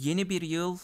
[0.00, 0.78] Yeni bir yıl,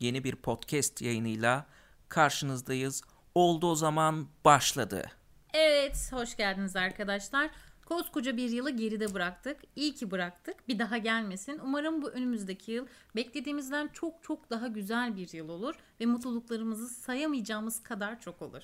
[0.00, 1.66] yeni bir podcast yayınıyla
[2.08, 3.02] karşınızdayız.
[3.34, 5.10] Oldu o zaman başladı.
[5.54, 7.50] Evet, hoş geldiniz arkadaşlar.
[7.84, 9.60] Koskoca bir yılı geride bıraktık.
[9.76, 10.68] İyi ki bıraktık.
[10.68, 11.60] Bir daha gelmesin.
[11.64, 12.86] Umarım bu önümüzdeki yıl
[13.16, 18.62] beklediğimizden çok çok daha güzel bir yıl olur ve mutluluklarımızı sayamayacağımız kadar çok olur.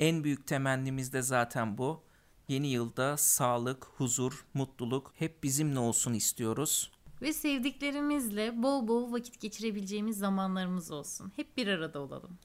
[0.00, 2.02] En büyük temennimiz de zaten bu.
[2.48, 6.92] Yeni yılda sağlık, huzur, mutluluk hep bizimle olsun istiyoruz.
[7.22, 11.32] Ve sevdiklerimizle bol bol vakit geçirebileceğimiz zamanlarımız olsun.
[11.36, 12.38] Hep bir arada olalım.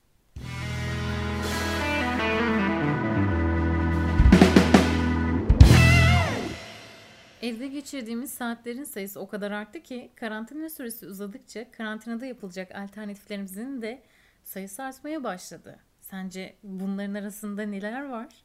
[7.41, 14.03] Evde geçirdiğimiz saatlerin sayısı o kadar arttı ki karantina süresi uzadıkça karantinada yapılacak alternatiflerimizin de
[14.43, 15.79] sayısı artmaya başladı.
[16.01, 18.44] Sence bunların arasında neler var?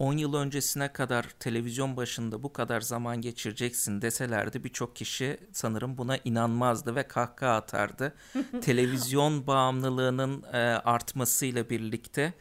[0.00, 6.16] 10 yıl öncesine kadar televizyon başında bu kadar zaman geçireceksin deselerdi birçok kişi sanırım buna
[6.24, 8.14] inanmazdı ve kahkaha atardı.
[8.60, 12.32] televizyon bağımlılığının e, artmasıyla birlikte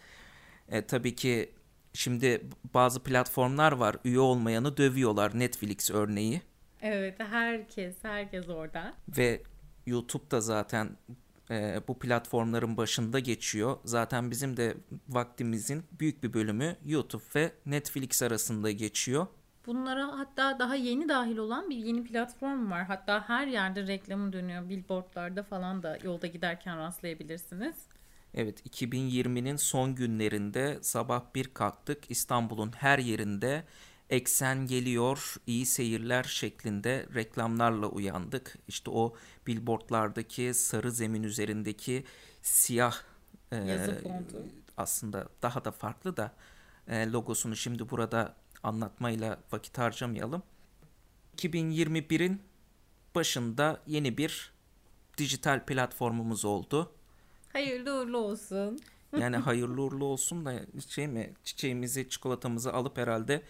[0.69, 1.53] e, tabii ki
[1.93, 2.41] şimdi
[2.73, 6.41] bazı platformlar var üye olmayanı dövüyorlar Netflix örneği.
[6.81, 8.93] Evet herkes herkes orada.
[9.17, 9.43] Ve
[9.85, 10.89] YouTube da zaten
[11.51, 13.77] e, bu platformların başında geçiyor.
[13.85, 14.77] Zaten bizim de
[15.09, 19.27] vaktimizin büyük bir bölümü YouTube ve Netflix arasında geçiyor.
[19.65, 22.83] Bunlara hatta daha yeni dahil olan bir yeni platform var.
[22.83, 24.69] Hatta her yerde reklamı dönüyor.
[24.69, 27.75] Billboardlarda falan da yolda giderken rastlayabilirsiniz.
[28.33, 33.63] Evet 2020'nin son günlerinde sabah bir kalktık İstanbul'un her yerinde
[34.09, 38.55] eksen geliyor iyi seyirler şeklinde reklamlarla uyandık.
[38.67, 39.15] İşte o
[39.47, 42.03] billboardlardaki sarı zemin üzerindeki
[42.41, 42.95] siyah
[43.53, 43.77] e,
[44.77, 46.31] aslında daha da farklı da
[46.87, 50.43] e, logosunu şimdi burada anlatmayla vakit harcamayalım.
[51.37, 52.41] 2021'in
[53.15, 54.51] başında yeni bir
[55.17, 56.91] dijital platformumuz oldu.
[57.53, 58.79] Hayırlı uğurlu olsun.
[59.19, 63.41] Yani hayırlı uğurlu olsun da şey mi çiçeğimizi çikolatamızı alıp herhalde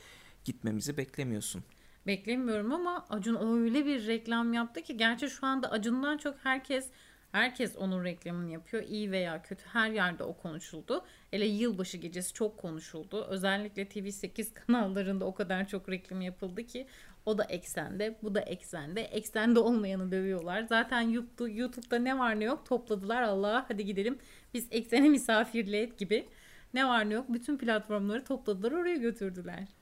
[0.46, 1.64] gitmemizi beklemiyorsun.
[2.08, 6.90] Beklemiyorum ama Acun öyle bir reklam yaptı ki gerçi şu anda Acun'dan çok herkes
[7.32, 8.84] herkes onun reklamını yapıyor.
[8.84, 11.06] İyi veya kötü her yerde o konuşuldu.
[11.32, 13.26] Hele yılbaşı gecesi çok konuşuldu.
[13.30, 16.88] Özellikle TV8 kanallarında o kadar çok reklam yapıldı ki
[17.26, 19.02] o da eksende, bu da eksende.
[19.02, 20.62] Eksende olmayanı dövüyorlar.
[20.62, 21.02] Zaten
[21.48, 23.22] YouTube'da ne var ne yok topladılar.
[23.22, 24.18] Allah hadi gidelim
[24.54, 26.28] biz eksene misafirle et gibi.
[26.74, 29.79] Ne var ne yok bütün platformları topladılar oraya götürdüler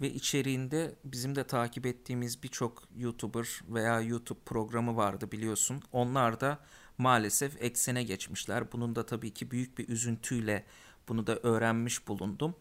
[0.00, 5.82] ve içeriğinde bizim de takip ettiğimiz birçok YouTuber veya YouTube programı vardı biliyorsun.
[5.92, 6.58] Onlar da
[6.98, 8.72] maalesef eksene geçmişler.
[8.72, 10.64] Bunun da tabii ki büyük bir üzüntüyle
[11.08, 12.54] bunu da öğrenmiş bulundum.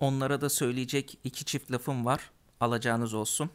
[0.00, 2.30] Onlara da söyleyecek iki çift lafım var.
[2.60, 3.50] Alacağınız olsun.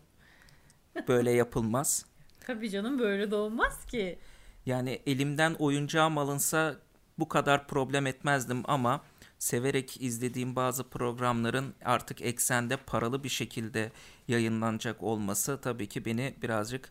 [1.08, 2.06] Böyle yapılmaz.
[2.40, 4.20] tabii canım böyle de olmaz ki.
[4.66, 6.76] Yani elimden oyuncağım alınsa
[7.20, 9.02] bu kadar problem etmezdim ama
[9.40, 13.92] severek izlediğim bazı programların artık eksende paralı bir şekilde
[14.28, 16.90] yayınlanacak olması tabii ki beni birazcık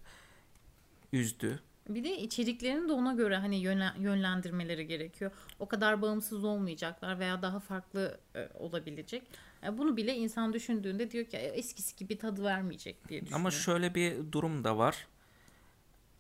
[1.12, 1.60] üzdü.
[1.88, 3.56] Bir de içeriklerini de ona göre hani
[3.98, 5.30] yönlendirmeleri gerekiyor.
[5.58, 9.22] O kadar bağımsız olmayacaklar veya daha farklı e, olabilecek.
[9.64, 13.40] E, bunu bile insan düşündüğünde diyor ki e, eskisi gibi tadı vermeyecek diye düşünüyor.
[13.40, 15.06] Ama şöyle bir durum da var.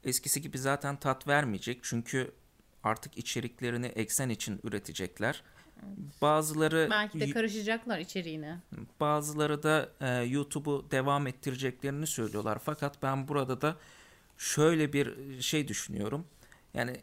[0.04, 1.78] Eskisi gibi zaten tat vermeyecek.
[1.82, 2.32] Çünkü
[2.82, 5.42] artık içeriklerini eksen için üretecekler.
[6.22, 8.58] Bazıları belki de karışacaklar içeriğine.
[9.00, 12.58] Bazıları da e, YouTube'u devam ettireceklerini söylüyorlar.
[12.64, 13.76] Fakat ben burada da
[14.38, 16.26] şöyle bir şey düşünüyorum.
[16.74, 16.96] Yani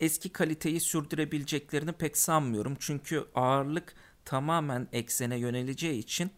[0.00, 2.76] eski kaliteyi sürdürebileceklerini pek sanmıyorum.
[2.80, 6.30] Çünkü ağırlık tamamen eksene yöneleceği için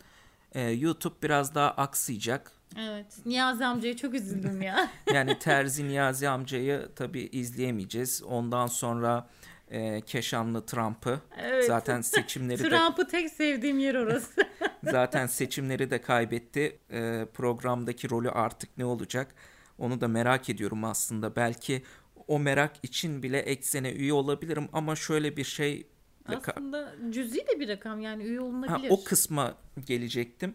[0.53, 2.53] e, YouTube biraz daha aksayacak.
[2.79, 3.07] Evet.
[3.27, 4.91] Niyazi amcaya çok üzüldüm ya.
[5.13, 8.23] yani Terzi Niyazi amcayı tabii izleyemeyeceğiz.
[8.23, 9.29] Ondan sonra
[9.73, 11.21] e, Keşanlı Trump'ı.
[11.39, 11.65] Evet.
[11.65, 12.69] Zaten seçimleri de...
[12.69, 14.49] Trump'ı tek sevdiğim yer orası.
[14.85, 16.79] zaten seçimleri de kaybetti.
[16.91, 19.35] E, programdaki rolü artık ne olacak?
[19.79, 21.37] Onu da merak ediyorum aslında.
[21.37, 21.83] Belki
[22.29, 25.87] o merak için bile eksene üye olabilirim ama şöyle bir şey
[26.27, 28.89] aslında cüzi de bir rakam yani üye olunabilir.
[28.89, 29.55] Ha, o kısma
[29.87, 30.55] gelecektim.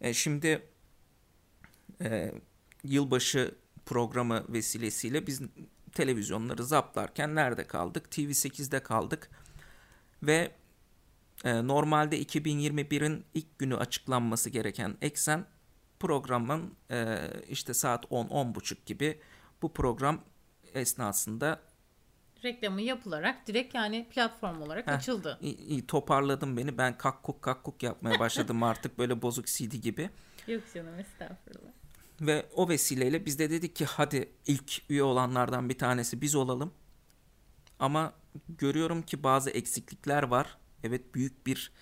[0.00, 0.62] E, şimdi
[2.02, 2.32] e,
[2.84, 3.54] yılbaşı
[3.86, 5.40] programı vesilesiyle biz
[5.92, 8.06] televizyonları zaplarken nerede kaldık?
[8.10, 9.30] TV8'de kaldık.
[10.22, 10.52] Ve
[11.44, 15.46] e, normalde 2021'in ilk günü açıklanması gereken eksen
[16.00, 19.20] programın e, işte saat 10-10.30 gibi
[19.62, 20.20] bu program
[20.74, 21.60] esnasında
[22.44, 25.38] reklamı yapılarak direkt yani platform olarak Heh, açıldı.
[25.40, 26.78] İyi, iyi toparladım beni.
[26.78, 30.10] Ben kakkuk kakkuk yapmaya başladım artık böyle bozuk CD gibi.
[30.46, 31.79] Yok canım estağfurullah.
[32.20, 36.72] Ve o vesileyle biz de dedik ki hadi ilk üye olanlardan bir tanesi biz olalım.
[37.78, 38.12] Ama
[38.48, 40.58] görüyorum ki bazı eksiklikler var.
[40.84, 41.72] Evet büyük bir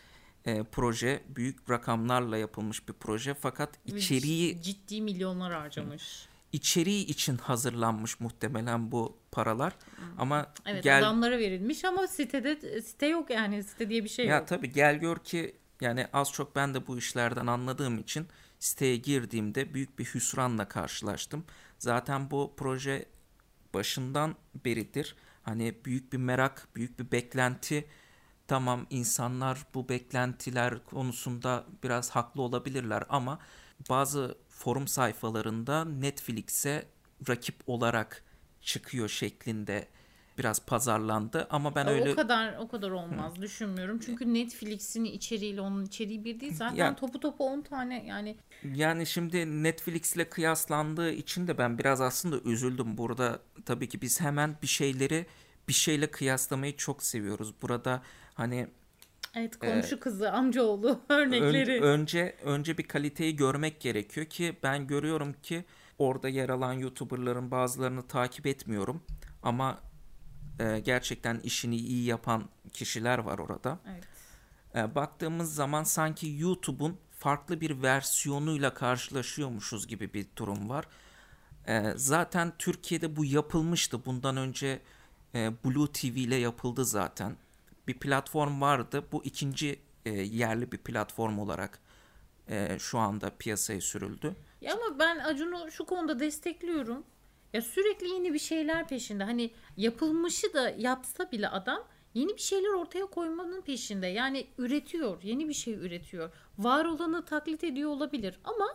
[0.45, 6.29] e, proje, büyük rakamlarla yapılmış bir proje fakat içeriği ciddi milyonlar harcamış.
[6.53, 9.73] içeriği için hazırlanmış muhtemelen bu paralar.
[10.19, 14.37] Ama Evet gel adamlara verilmiş ama sitede site yok yani site diye bir şey ya
[14.37, 14.49] yok.
[14.49, 18.27] tabii gel gör ki yani az çok ben de bu işlerden anladığım için
[18.59, 21.45] siteye girdiğimde büyük bir hüsranla karşılaştım.
[21.79, 23.07] Zaten bu proje
[23.75, 25.17] başından beridir.
[25.43, 27.89] Hani büyük bir merak, büyük bir beklenti.
[28.47, 33.39] Tamam insanlar bu beklentiler konusunda biraz haklı olabilirler ama
[33.91, 36.87] bazı forum sayfalarında Netflix'e
[37.29, 38.25] rakip olarak
[38.63, 39.89] çıkıyor şeklinde
[40.39, 43.99] biraz pazarlandı ama ben O- öyle O kadar o kadar olmaz düşünmüyorum.
[44.07, 46.55] Çünkü Netflix'in içeriğiyle onun içeriği bir değil.
[46.55, 48.37] Zaten Ya- topu topu 10 tane yani
[48.75, 52.99] Yani şimdi Netflix ile kıyaslandığı için de ben biraz aslında üzüldüm.
[52.99, 55.27] Burada tabii ki biz hemen bir şeyleri
[55.69, 57.55] bir şeyle kıyaslamayı çok seviyoruz.
[57.63, 58.03] Burada
[58.35, 58.69] hani
[59.35, 61.79] evet komşu kızı, amcaoğlu örnekleri.
[61.81, 65.65] ön- önce önce bir kaliteyi görmek gerekiyor ki ben görüyorum ki
[65.99, 69.03] orada yer alan YouTuber'ların bazılarını takip etmiyorum
[69.43, 69.79] ama
[70.59, 73.79] e, gerçekten işini iyi yapan kişiler var orada.
[73.93, 74.05] Evet.
[74.75, 80.85] E, baktığımız zaman sanki YouTube'un farklı bir versiyonuyla karşılaşıyormuşuz gibi bir durum var.
[81.69, 84.05] E, zaten Türkiye'de bu yapılmıştı.
[84.05, 84.81] Bundan önce
[85.35, 87.37] e, Blue TV ile yapıldı zaten.
[87.89, 89.05] Bir platform vardı.
[89.13, 91.79] Bu ikinci e, yerli bir platform olarak
[92.49, 94.37] e, şu anda piyasaya sürüldü.
[94.61, 97.05] Ya ama ben Acun'u şu konuda destekliyorum.
[97.53, 99.25] Ya sürekli yeni bir şeyler peşinde.
[99.25, 101.85] Hani yapılmışı da yapsa bile adam
[102.15, 104.07] yeni bir şeyler ortaya koymanın peşinde.
[104.07, 106.31] Yani üretiyor, yeni bir şey üretiyor.
[106.59, 108.67] Var olanı taklit ediyor olabilir ama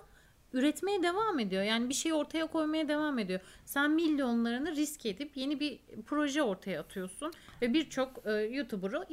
[0.53, 1.63] üretmeye devam ediyor.
[1.63, 3.39] Yani bir şey ortaya koymaya devam ediyor.
[3.65, 7.31] Sen milyonlarını risk edip yeni bir proje ortaya atıyorsun
[7.61, 9.05] ve birçok e, YouTuber'ı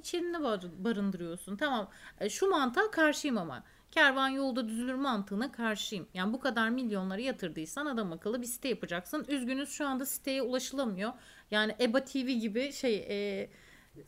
[0.43, 1.57] bar- barındırıyorsun.
[1.57, 1.91] Tamam.
[2.21, 3.65] e, şu mantığa karşıyım ama.
[3.91, 6.09] Kervan yolda düzülür mantığına karşıyım.
[6.15, 9.25] Yani bu kadar milyonları yatırdıysan adam akıllı bir site yapacaksın.
[9.29, 11.13] Üzgünüz şu anda siteye ulaşılamıyor.
[11.51, 13.51] Yani EBA TV gibi şey e,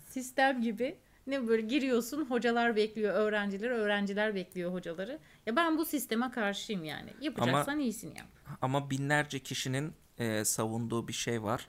[0.09, 5.19] sistem gibi ne böyle giriyorsun hocalar bekliyor öğrenciler öğrenciler bekliyor hocaları.
[5.47, 7.11] Ya ben bu sisteme karşıyım yani.
[7.21, 8.29] Yapacaksan iyisini yap.
[8.63, 11.69] Ama binlerce kişinin e, savunduğu bir şey var.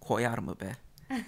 [0.00, 0.72] Koyar mı be?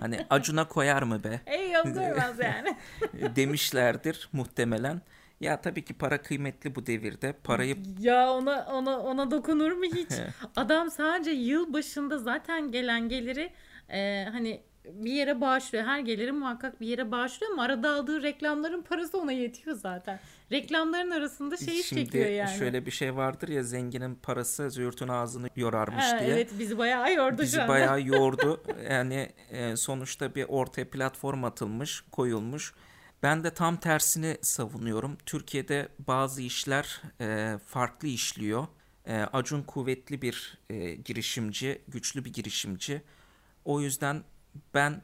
[0.00, 1.40] hani Acun'a koyar mı be?
[1.46, 2.76] Ey koymaz yani.
[3.36, 5.02] demişlerdir muhtemelen.
[5.40, 7.32] Ya tabii ki para kıymetli bu devirde.
[7.44, 10.10] Parayı Ya ona ona ona dokunur mu hiç?
[10.56, 13.50] Adam sadece yıl başında zaten gelen geliri
[13.92, 15.84] e, hani bir yere bağışlıyor.
[15.84, 20.20] Her geliri muhakkak bir yere bağışlıyor ama arada aldığı reklamların parası ona yetiyor zaten.
[20.52, 22.58] Reklamların arasında şey iş şimdi çekiyor yani.
[22.58, 26.30] şöyle bir şey vardır ya zenginin parası züğürtün ağzını yorarmış Ha, diye.
[26.30, 27.72] evet bizi bayağı yordu Bizi şu anda.
[27.72, 28.62] bayağı yordu.
[28.90, 32.74] Yani e, sonuçta bir ortaya platform atılmış, koyulmuş.
[33.22, 35.18] Ben de tam tersini savunuyorum.
[35.26, 38.66] Türkiye'de bazı işler e, farklı işliyor.
[39.06, 43.02] E, Acun kuvvetli bir e, girişimci, güçlü bir girişimci.
[43.64, 44.24] O yüzden
[44.74, 45.02] ben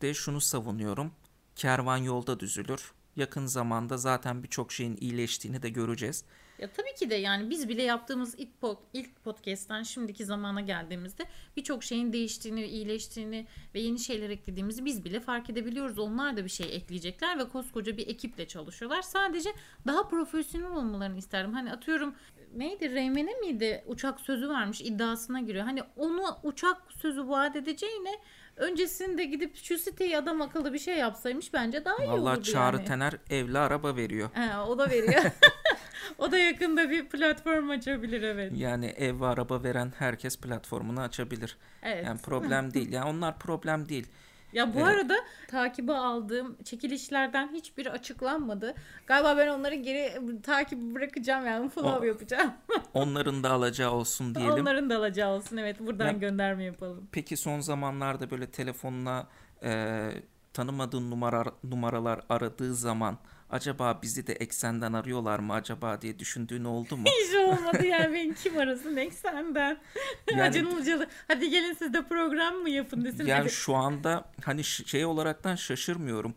[0.00, 1.12] de şunu savunuyorum.
[1.56, 2.92] Kervan yolda düzülür.
[3.16, 6.24] Yakın zamanda zaten birçok şeyin iyileştiğini de göreceğiz.
[6.58, 11.24] Ya tabii ki de yani biz bile yaptığımız ilk, pod, ilk podcast'ten şimdiki zamana geldiğimizde
[11.56, 15.98] birçok şeyin değiştiğini, iyileştiğini ve yeni şeyler eklediğimizi biz bile fark edebiliyoruz.
[15.98, 19.02] Onlar da bir şey ekleyecekler ve koskoca bir ekiple çalışıyorlar.
[19.02, 19.50] Sadece
[19.86, 21.52] daha profesyonel olmalarını isterim.
[21.52, 22.14] Hani atıyorum
[22.54, 25.64] neydi Reymen'e miydi uçak sözü vermiş iddiasına giriyor.
[25.64, 28.18] Hani onu uçak sözü vaat edeceğine
[28.56, 32.76] öncesinde gidip şu siteyi adam akıllı bir şey yapsaymış bence daha iyi olurdu Vallahi Çağrı
[32.76, 32.86] yani.
[32.86, 34.30] Tener evli araba veriyor.
[34.32, 35.22] He, o da veriyor.
[36.18, 38.52] o da yakında bir platform açabilir evet.
[38.56, 41.56] Yani ev ve araba veren herkes platformunu açabilir.
[41.82, 42.04] Evet.
[42.06, 42.92] Yani problem değil.
[42.92, 44.06] Yani onlar problem değil.
[44.52, 44.88] Ya bu Evet.
[44.88, 45.14] arada
[45.48, 48.74] takibe aldığım çekilişlerden hiçbiri açıklanmadı.
[49.06, 50.12] Galiba ben onları geri
[50.42, 52.52] takibi bırakacağım yani follow O- yapacağım.
[52.94, 54.52] Onların da alacağı olsun diyelim.
[54.62, 57.08] Onların da alacağı olsun evet buradan Ya- gönderme yapalım.
[57.12, 59.26] Peki son zamanlarda böyle telefonuna
[59.64, 60.10] e,
[60.52, 63.18] tanımadığın numara, numaralar aradığı zaman
[63.50, 67.04] acaba bizi de eksenden arıyorlar mı acaba diye düşündüğün oldu mu?
[67.06, 69.78] Hiç olmadı yani benim kim arasın eksenden.
[70.30, 73.26] Yani- Acun Ilıcalı hadi gelin siz de program mı yapın desin.
[73.26, 73.50] Yani Evet.
[73.52, 76.34] şu anda hani şey olaraktan şaşırmıyorum.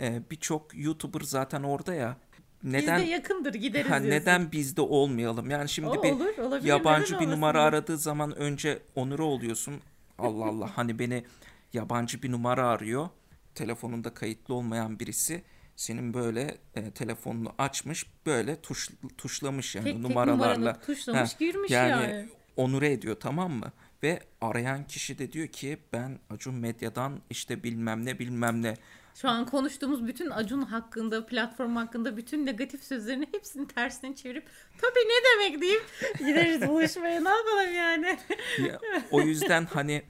[0.00, 2.16] E, Birçok YouTuber zaten orada ya.
[2.62, 4.10] Neden Biz de yakındır gideriz ha, diyorsun.
[4.20, 5.50] neden biz de olmayalım?
[5.50, 6.68] Yani şimdi O bir olur, olabilir.
[6.68, 9.74] yabancı Neden bir numara aradığı zaman önce onuru oluyorsun.
[10.18, 11.24] Allah Allah hani beni
[11.72, 13.08] yabancı bir numara arıyor.
[13.54, 15.42] Telefonunda kayıtlı olmayan birisi.
[15.78, 20.54] Senin böyle e, telefonunu açmış böyle tuş, tuşlamış yani Tek tek numaralarla.
[20.54, 21.90] numaralı tuşlamış, girmiş yani.
[21.90, 22.28] yani.
[22.56, 23.72] onure ediyor tamam mı?
[24.02, 28.74] Ve arayan kişi de diyor ki ben Acun Medya'dan işte bilmem ne bilmem ne.
[29.14, 34.46] Şu an konuştuğumuz bütün Acun hakkında, platform hakkında bütün negatif sözlerini hepsini tersine çevirip
[34.78, 35.82] tabii ne demek deyip
[36.18, 38.18] gideriz buluşmaya ne yapalım yani.
[38.68, 38.80] Ya,
[39.10, 40.02] o yüzden hani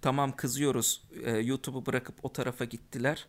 [0.00, 3.26] tamam kızıyoruz e, YouTube'u bırakıp o tarafa gittiler.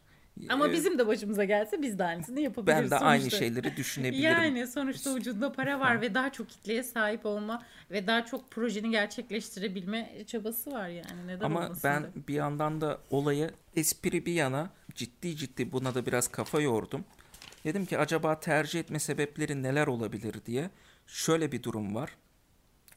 [0.50, 3.06] Ama E, bizim de başımıza gelse biz de aynısını yapabiliriz ben de sonuçta.
[3.08, 4.24] aynı şeyleri düşünebilirim.
[4.24, 8.92] Yani sonuçta ucunda para var ve daha çok kitleye sahip olma ve daha çok projeni
[8.92, 11.28] gerçekleştirebilme çabası var yani.
[11.28, 12.08] Neden Ama olmasın ben da.
[12.28, 17.06] bir yandan da olayı espri bir yana ciddi ciddi buna da biraz kafa yordum.
[17.66, 20.70] Dedim ki acaba tercih etme sebepleri neler olabilir diye.
[21.08, 22.10] Şöyle bir durum var.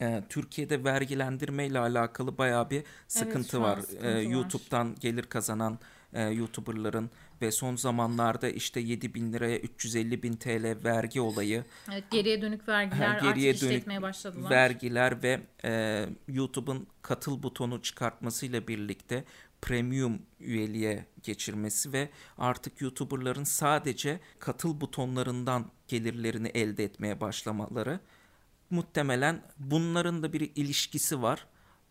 [0.00, 3.80] Ee, Türkiye'de vergilendirme ile alakalı bayağı bir sıkıntı an var.
[3.80, 4.20] sıkıntı Ee, var.
[4.20, 5.78] YouTube'dan gelir kazanan
[6.12, 7.10] e, YouTuber'ların
[7.42, 12.68] ve son zamanlarda işte 7 bin liraya 350 bin TL vergi olayı Evet, geriye dönük
[12.68, 14.50] vergiler geriye artık dönük işletmeye başladılar.
[14.50, 19.24] vergiler ve e, YouTube'un katıl butonu çıkartmasıyla birlikte
[19.62, 28.00] premium üyeliğe geçirmesi ve artık YouTuber'ların sadece katıl butonlarından gelirlerini elde etmeye başlamaları
[28.70, 31.46] muhtemelen bunların da bir ilişkisi var.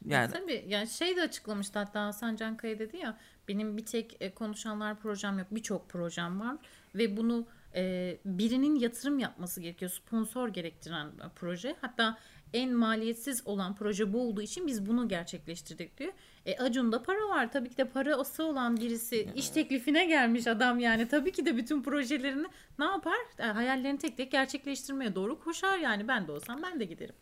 [0.06, 4.34] Yani Tabii yani şey de açıklamıştı hatta Hasan Cankaya dedi ya benim bir tek e,
[4.34, 6.58] konuşanlar projem yok birçok projem var
[6.96, 11.76] ve bunu e, birinin yatırım yapması gerekiyor sponsor gerektiren e, proje.
[11.82, 12.18] Hatta
[12.54, 16.14] en maliyetsiz olan proje bu olduğu için biz bunu gerçekleştirdik diyor.
[16.46, 17.52] E Acun'da para var.
[17.52, 21.08] Tabii ki de parası olan birisi iş teklifine gelmiş adam yani.
[21.08, 22.48] Tabii ki de bütün projelerini
[22.80, 23.18] ne yapar?
[23.38, 26.08] Hayallerini tek tek gerçekleştirmeye doğru koşar yani.
[26.08, 27.16] Ben de olsam ben de giderim.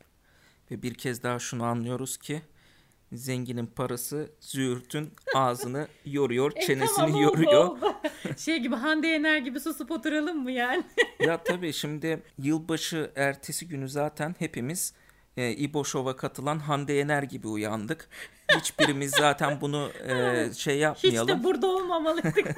[0.71, 2.41] ve bir kez daha şunu anlıyoruz ki
[3.13, 7.65] zenginin parası züğürtün ağzını yoruyor, E, çenesini tamam, oldu, yoruyor.
[7.67, 7.93] oldu.
[8.38, 10.84] şey gibi Hande Yener gibi susup oturalım mı yani?
[11.20, 14.93] Ya tabii şimdi yılbaşı ertesi günü zaten hepimiz
[15.38, 18.10] e, İbo Show'a katılan Hande Yener gibi uyandık.
[18.58, 20.13] Hiçbirimiz zaten bunu e,
[20.55, 21.27] şey Hiç yapmayalım.
[21.27, 22.55] de burada olmamalıydık.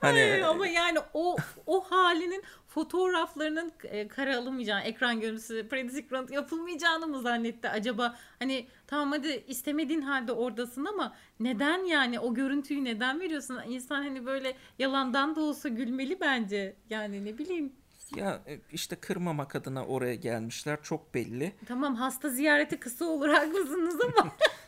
[0.00, 1.36] Hani Ay, ama yani o
[1.66, 2.42] o halinin
[2.74, 8.16] fotoğraflarının e, kare alınmayacağı, ekran görüntüsü, print yapılmayacağını mı zannetti acaba?
[8.38, 13.60] Hani tamam hadi istemediğin halde oradasın ama neden yani o görüntüyü neden veriyorsun?
[13.68, 16.76] İnsan hani böyle yalandan da olsa gülmeli bence.
[16.90, 17.72] Yani ne bileyim.
[18.16, 21.52] ya e, işte kırmamak adına oraya gelmişler çok belli.
[21.66, 24.32] Tamam hasta ziyareti kısa olur haklısınız ama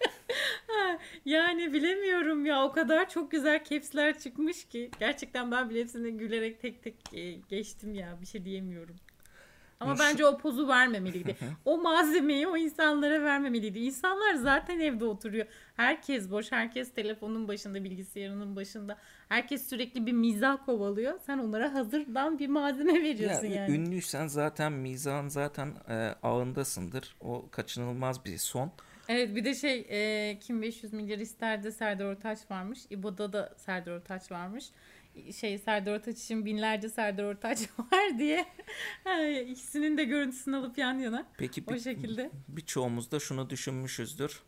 [1.24, 6.60] yani bilemiyorum ya o kadar çok güzel caps'ler çıkmış ki gerçekten ben bile hepsine gülerek
[6.62, 8.96] tek tek e, geçtim ya bir şey diyemiyorum.
[9.80, 11.36] Ama şu- bence o pozu vermemeliydi.
[11.64, 13.78] o malzemeyi o insanlara vermemeliydi.
[13.78, 15.46] İnsanlar zaten evde oturuyor.
[15.76, 18.98] Herkes boş, herkes telefonun başında, bilgisayarının başında.
[19.28, 21.18] Herkes sürekli bir mizah kovalıyor.
[21.26, 23.74] Sen onlara hazırdan bir malzeme Ya veriyorsun ü- yani.
[23.76, 27.16] ünlüysen zaten mizahın zaten e, ağındasındır.
[27.20, 28.72] O kaçınılmaz bir son.
[29.08, 32.78] Evet bir de şey e, kim 500 milyar isterde Serdar Ortaç varmış.
[32.90, 34.64] İbo'da da Serdar Ortaç varmış.
[35.36, 38.46] Şey Serdar Ortaç için binlerce Serdar Ortaç var diye
[39.50, 41.26] ikisinin de görüntüsünü alıp yan yana.
[41.38, 42.30] Peki O bir, şekilde.
[42.48, 44.42] birçoğumuz da şunu düşünmüşüzdür.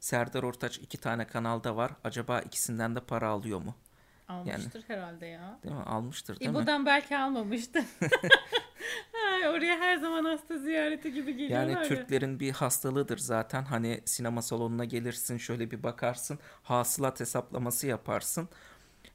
[0.00, 1.92] Serdar Ortaç iki tane kanalda var.
[2.04, 3.74] Acaba ikisinden de para alıyor mu?
[4.28, 5.58] Almıştır herhalde ya.
[5.62, 5.82] Değil mi?
[5.82, 6.56] Almıştır değil mi?
[6.58, 7.84] İbo'dan belki almamıştı.
[9.44, 11.82] Ay, oraya her zaman hasta ziyareti gibi geliyorlar Yani ya.
[11.82, 13.62] Türklerin bir hastalığıdır zaten.
[13.62, 16.38] Hani sinema salonuna gelirsin şöyle bir bakarsın.
[16.62, 18.48] Hasılat hesaplaması yaparsın.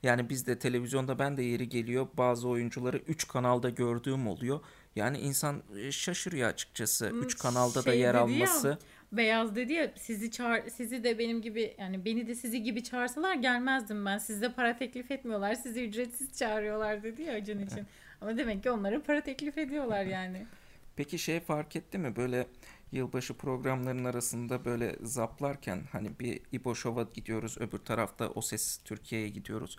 [0.04, 2.08] Yani bizde televizyonda ben de yeri geliyor.
[2.18, 4.60] Bazı oyuncuları 3 kanalda gördüğüm oluyor.
[4.96, 7.10] Yani insan e, şaşırıyor açıkçası.
[7.10, 8.78] 3 kanalda da şey yer dedi ya, alması.
[9.12, 13.36] Beyaz dedi ya sizi çağır sizi de benim gibi yani beni de sizi gibi çağırsalar
[13.36, 14.18] gelmezdim ben.
[14.18, 15.56] Sizde para teklif etmiyorlar.
[15.56, 17.88] Sizi ücretsiz çağırıyorlar dedi ya Acun için.
[18.22, 20.46] Ama demek ki onlara para teklif ediyorlar yani.
[20.96, 22.16] Peki şey fark etti mi?
[22.16, 22.48] Böyle
[22.92, 27.58] yılbaşı programlarının arasında böyle zaplarken hani bir İbo Show'a gidiyoruz.
[27.60, 29.78] Öbür tarafta O Ses Türkiye'ye gidiyoruz.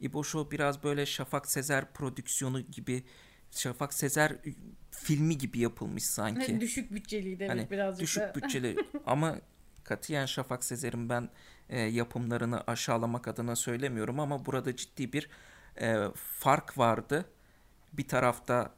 [0.00, 3.02] İbo Show biraz böyle Şafak Sezer prodüksiyonu gibi
[3.50, 4.36] Şafak Sezer
[4.90, 6.60] filmi gibi yapılmış sanki.
[6.60, 8.34] Düşük bütçeliydi evet Hani birazcık düşük da.
[8.34, 9.38] bütçeli ama
[9.84, 11.28] katiyen Şafak Sezer'in ben
[11.68, 15.28] e, yapımlarını aşağılamak adına söylemiyorum ama burada ciddi bir
[15.80, 17.24] e, fark vardı.
[17.92, 18.74] Bir tarafta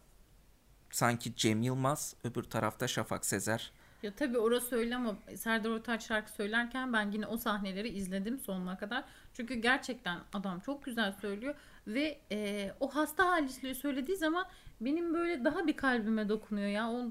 [0.90, 3.73] sanki Cem Yılmaz, öbür tarafta Şafak Sezer.
[4.02, 8.78] Ya tabii orası öyle ama Serdar Ortaç şarkı söylerken ben yine o sahneleri izledim sonuna
[8.78, 9.04] kadar.
[9.35, 11.54] Çünkü gerçekten adam çok güzel söylüyor
[11.87, 14.47] ve e, o hasta haliyle söylediği zaman
[14.81, 16.90] benim böyle daha bir kalbime dokunuyor ya.
[16.90, 17.11] O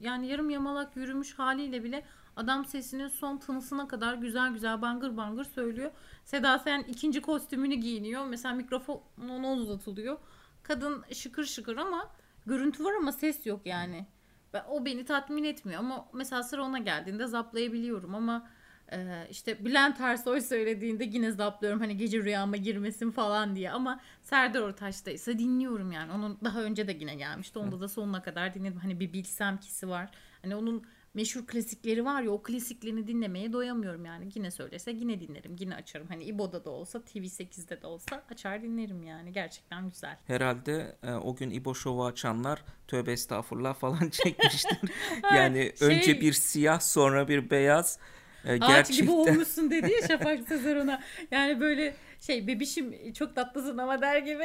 [0.00, 2.04] yani yarım yamalak yürümüş haliyle bile
[2.36, 5.90] adam sesinin son tınısına kadar güzel güzel bangır bangır söylüyor.
[6.24, 8.26] Seda Sayan ikinci kostümünü giyiniyor.
[8.26, 10.18] Mesela mikrofon ona uzatılıyor.
[10.64, 12.10] Kadın şıkır şıkır ama
[12.46, 14.06] görüntü var ama ses yok yani.
[14.52, 18.48] Ben, o beni tatmin etmiyor ama mesela sıra ona geldiğinde zaplayabiliyorum ama
[18.92, 24.60] e, işte Bülent Ersoy söylediğinde yine zaplıyorum hani gece rüyama girmesin falan diye ama Serdar
[24.60, 26.12] Ortaç'ta ise dinliyorum yani.
[26.12, 27.58] Onun daha önce de yine gelmişti.
[27.58, 28.80] Onda da sonuna kadar dinledim.
[28.80, 30.10] Hani bir bilsem kisi var.
[30.42, 34.28] Hani onun meşhur klasikleri var ya o klasiklerini dinlemeye doyamıyorum yani.
[34.34, 35.56] Yine söylese yine dinlerim.
[35.58, 36.06] Yine açarım.
[36.08, 39.32] Hani İbo'da da olsa TV8'de de olsa açar dinlerim yani.
[39.32, 40.18] Gerçekten güzel.
[40.26, 44.78] Herhalde e, o gün İbo Show'u açanlar tövbe estağfurullah falan çekmiştir.
[45.34, 45.88] yani şey...
[45.88, 47.98] önce bir siyah sonra bir beyaz.
[48.46, 49.06] E, Ağaç gerçekten...
[49.06, 51.02] gibi olmuşsun dedi ya Şafak Sezer ona.
[51.30, 54.44] Yani böyle şey bebişim çok tatlısın ama der gibi.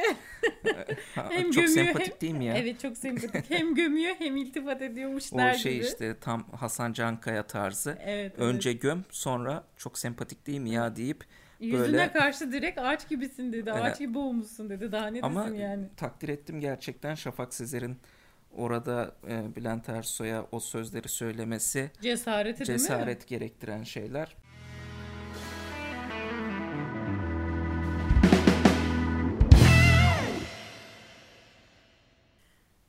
[1.14, 2.56] hem çok gömüyor, sempatik hem, değil mi ya?
[2.56, 3.44] Evet çok sempatik.
[3.50, 5.84] hem gömüyor hem iltifat ediyormuş der O şey gibi.
[5.84, 7.98] işte tam Hasan Cankaya tarzı.
[8.04, 8.82] Evet, Önce evet.
[8.82, 11.24] göm sonra çok sempatik değil mi ya deyip
[11.60, 12.12] Yüzüne böyle...
[12.12, 13.72] karşı direkt ağaç gibisin dedi.
[13.72, 14.92] Ağaç gibi olmuşsun dedi.
[14.92, 15.84] Daha ne Ama yani.
[15.96, 17.96] takdir ettim gerçekten Şafak Sezer'in
[18.56, 24.36] orada e, Bülent Ersoy'a o sözleri söylemesi cesareti cesaret gerektiren şeyler.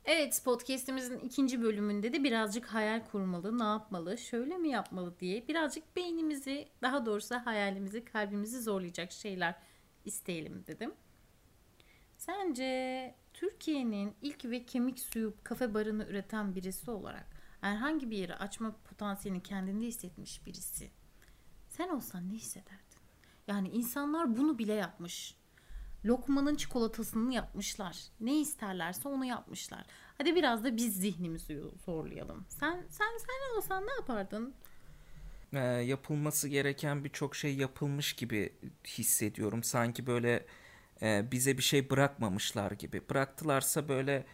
[0.05, 5.95] Evet podcastimizin ikinci bölümünde de birazcık hayal kurmalı, ne yapmalı, şöyle mi yapmalı diye birazcık
[5.95, 9.55] beynimizi, daha doğrusu hayalimizi, kalbimizi zorlayacak şeyler
[10.05, 10.93] isteyelim dedim.
[12.17, 17.25] Sence Türkiye'nin ilk ve kemik suyu kafe barını üreten birisi olarak
[17.61, 20.91] herhangi bir yeri açma potansiyelini kendinde hissetmiş birisi.
[21.69, 23.01] Sen olsan ne hissederdin?
[23.47, 25.35] Yani insanlar bunu bile yapmış.
[26.05, 27.97] Lokmanın çikolatasını yapmışlar.
[28.19, 29.85] Ne isterlerse onu yapmışlar.
[30.17, 32.45] Hadi biraz da biz zihnimizi zorlayalım.
[32.49, 34.53] Sen sen sen olsan ne yapardın?
[35.53, 38.53] Ee, yapılması gereken birçok şey yapılmış gibi
[38.87, 39.63] hissediyorum.
[39.63, 40.45] Sanki böyle
[41.01, 43.01] e, bize bir şey bırakmamışlar gibi.
[43.09, 44.25] Bıraktılarsa böyle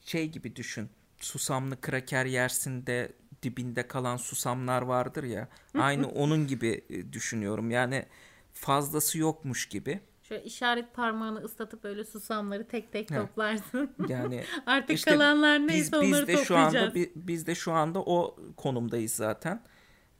[0.00, 0.88] şey gibi düşün.
[1.18, 5.48] Susamlı kraker yersin de dibinde kalan susamlar vardır ya.
[5.78, 7.70] Aynı onun gibi e, düşünüyorum.
[7.70, 8.06] Yani
[8.52, 10.00] fazlası yokmuş gibi.
[10.22, 13.16] Şöyle işaret parmağını ıslatıp böyle susamları tek tek Heh.
[13.16, 13.90] toplarsın.
[14.08, 16.46] Yani artık işte kalanlar neyse biz, onları biz de toplayacağız.
[16.46, 19.62] Şu anda, biz, biz de şu anda o konumdayız zaten.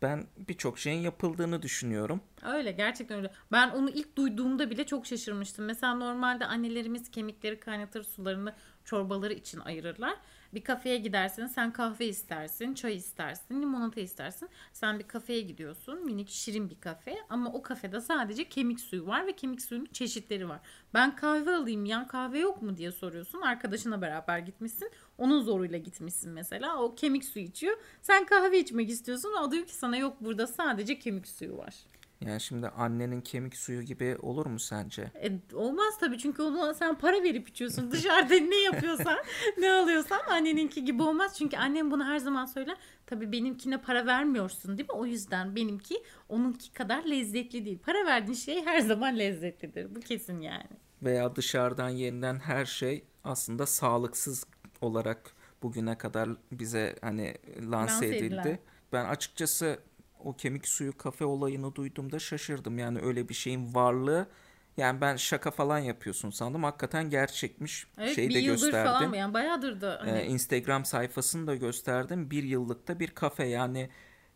[0.03, 2.21] Ben birçok şeyin yapıldığını düşünüyorum.
[2.43, 3.31] Öyle gerçekten öyle.
[3.53, 5.65] Ben onu ilk duyduğumda bile çok şaşırmıştım.
[5.65, 8.55] Mesela normalde annelerimiz kemikleri kaynatır sularını
[8.85, 10.17] çorbaları için ayırırlar.
[10.55, 14.49] Bir kafeye gidersin sen kahve istersin, çay istersin, limonata istersin.
[14.73, 19.27] Sen bir kafeye gidiyorsun minik şirin bir kafe ama o kafede sadece kemik suyu var
[19.27, 20.61] ve kemik suyunun çeşitleri var.
[20.95, 23.41] Ben kahve alayım yan kahve yok mu diye soruyorsun.
[23.41, 24.91] Arkadaşına beraber gitmişsin.
[25.19, 26.83] Onun zoruyla gitmişsin mesela.
[26.83, 27.77] O kemik suyu içiyor.
[28.03, 29.33] Sen kahve içmek istiyorsun.
[29.43, 31.75] O diyor ki sana yok burada sadece kemik suyu var.
[32.21, 35.11] Yani şimdi annenin kemik suyu gibi olur mu sence?
[35.23, 37.91] E, olmaz tabii çünkü onu sen para verip içiyorsun.
[37.93, 39.19] Dışarıda ne yapıyorsan,
[39.59, 41.35] ne alıyorsan anneninki gibi olmaz.
[41.39, 42.77] Çünkü annem bunu her zaman söyler.
[43.07, 44.95] Tabii benimkine para vermiyorsun değil mi?
[44.95, 47.79] O yüzden benimki onunki kadar lezzetli değil.
[47.79, 49.95] Para verdiğin şey her zaman lezzetlidir.
[49.95, 50.69] Bu kesin yani.
[51.03, 54.47] Veya dışarıdan yenilen her şey aslında sağlıksız
[54.81, 58.25] olarak bugüne kadar bize hani lanse, lanse edildi.
[58.25, 58.59] Edilen.
[58.93, 59.79] Ben açıkçası
[60.25, 62.79] o kemik suyu kafe olayını duyduğumda şaşırdım.
[62.79, 64.29] Yani öyle bir şeyin varlığı
[64.77, 66.63] yani ben şaka falan yapıyorsun sandım.
[66.63, 67.87] Hakikaten gerçekmiş.
[67.99, 68.93] Evet şey bir de yıldır gösterdim.
[68.93, 69.17] falan mı?
[69.17, 69.99] Yani bayağıdır da.
[70.01, 70.19] Hani...
[70.19, 72.31] Ee, Instagram sayfasını da gösterdim.
[72.31, 73.91] Bir yıllıkta bir kafe yani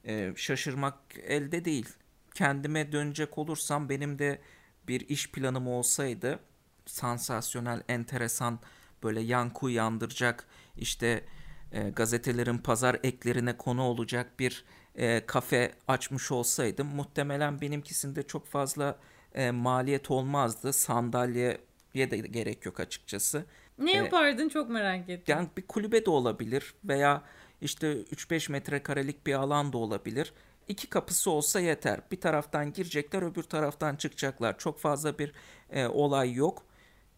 [0.04, 1.88] e, şaşırmak elde değil.
[2.34, 4.40] Kendime dönecek olursam benim de
[4.88, 6.38] bir iş planım olsaydı
[6.86, 8.60] sansasyonel, enteresan
[9.02, 11.24] böyle yankı uyandıracak işte
[11.72, 14.64] e, gazetelerin pazar eklerine konu olacak bir
[15.00, 18.98] e, kafe açmış olsaydım muhtemelen benimkisinde çok fazla
[19.34, 20.72] e, maliyet olmazdı.
[20.72, 23.44] Sandalyeye de gerek yok açıkçası.
[23.78, 25.24] Ne e, yapardın çok merak ettim.
[25.26, 27.22] Yani bir kulübe de olabilir veya
[27.60, 30.32] işte 3-5 metrekarelik bir alan da olabilir.
[30.68, 32.00] İki kapısı olsa yeter.
[32.12, 34.58] Bir taraftan girecekler, öbür taraftan çıkacaklar.
[34.58, 35.32] Çok fazla bir
[35.70, 36.62] e, olay yok.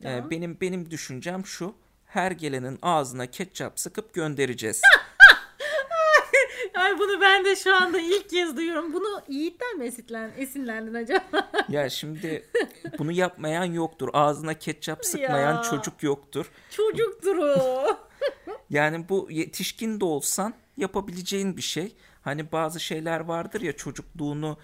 [0.03, 0.27] Tamam.
[0.27, 1.75] E, benim benim düşüncem şu.
[2.07, 4.81] Her gelenin ağzına ketçap sıkıp göndereceğiz.
[6.75, 8.93] Ay bunu ben de şu anda ilk kez duyuyorum.
[8.93, 11.51] Bunu Yiğit'ten mi esinlen, esinlendin acaba?
[11.69, 12.49] ya şimdi
[12.99, 14.09] bunu yapmayan yoktur.
[14.13, 16.51] Ağzına ketçap sıkmayan ya, çocuk yoktur.
[16.71, 17.87] Çocuktur o.
[18.71, 21.97] yani bu yetişkin de olsan yapabileceğin bir şey.
[22.23, 24.59] Hani bazı şeyler vardır ya çocukluğunu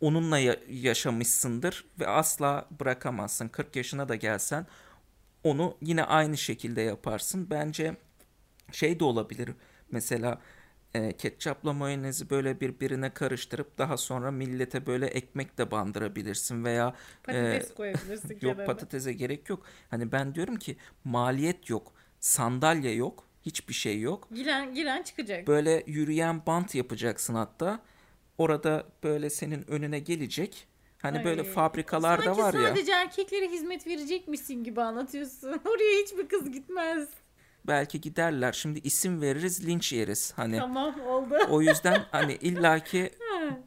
[0.00, 3.48] onunla yaşamışsındır ve asla bırakamazsın.
[3.48, 4.66] 40 yaşına da gelsen
[5.44, 7.50] onu yine aynı şekilde yaparsın.
[7.50, 7.96] Bence
[8.72, 9.50] şey de olabilir.
[9.90, 10.40] Mesela
[10.94, 17.74] e, ketçapla mayonezi böyle birbirine karıştırıp daha sonra millete böyle ekmek de bandırabilirsin veya Patates
[17.74, 18.64] koyabilirsin yok kenarına.
[18.64, 19.62] patatese gerek yok.
[19.90, 24.28] Hani ben diyorum ki maliyet yok, sandalye yok, hiçbir şey yok.
[24.34, 25.46] Giren, giren çıkacak.
[25.46, 27.80] Böyle yürüyen bant yapacaksın hatta.
[28.38, 30.66] Orada böyle senin önüne gelecek.
[30.98, 31.24] Hani Ay.
[31.24, 32.68] böyle fabrikalarda Sanki var ya.
[32.68, 35.48] sadece erkeklere hizmet verecekmişsin gibi anlatıyorsun.
[35.64, 37.08] Oraya hiçbir kız gitmez.
[37.66, 38.52] Belki giderler.
[38.52, 40.32] Şimdi isim veririz, linç yeriz.
[40.36, 41.34] Hani Tamam oldu.
[41.50, 43.10] o yüzden hani illaki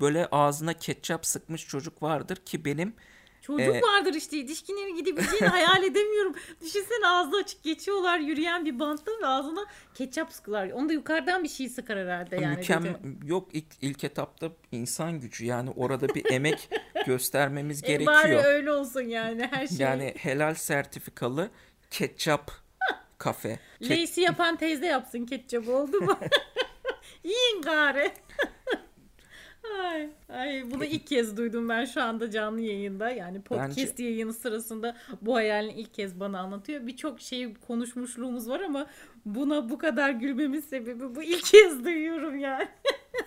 [0.02, 2.94] böyle ağzına ketçap sıkmış çocuk vardır ki benim
[3.42, 6.36] Çocuk Ee, vardır işte yetişkinlerin gidebileceğini hayal edemiyorum.
[6.62, 10.70] Düşünsene ağzı açık geçiyorlar yürüyen bir bantta ve ağzına ketçap sıkılar.
[10.70, 12.56] Onu da yukarıdan bir şey sıkar herhalde yani.
[12.58, 13.08] mükemmel dedi.
[13.26, 16.70] yok ilk, ilk etapta insan gücü yani orada bir emek
[17.06, 18.44] göstermemiz E bari gerekiyor.
[18.46, 19.78] öyle olsun yani her şey.
[19.78, 21.50] Yani helal sertifikalı
[21.92, 22.52] ketçap
[23.24, 23.60] kafe.
[23.82, 26.20] Lacey yapan teyze yapsın ketçap oldu mu?
[27.24, 28.12] Yiyin gari.
[29.84, 33.10] ay, ay, bunu ilk kez duydum ben şu anda canlı yayında.
[33.10, 36.88] Yani podcast Bence- yayını sırasında bu hayalini ilk kez bana anlatıyor.
[36.88, 38.88] Birçok şey konuşmuşluğumuz var ama
[39.26, 42.68] buna bu kadar gülmemin sebebi bu ilk kez duyuyorum yani.